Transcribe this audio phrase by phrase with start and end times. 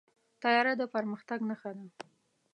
[0.41, 1.85] طیاره د پرمختګ نښه ده.